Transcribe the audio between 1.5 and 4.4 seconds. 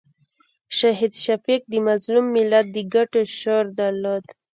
د مظلوم ملت د ګټو شعور درلود.